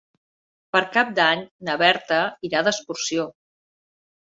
Per 0.75 0.81
Cap 0.95 1.11
d'Any 1.19 1.43
na 1.69 1.77
Berta 1.83 2.23
irà 2.51 2.65
d'excursió. 2.71 3.31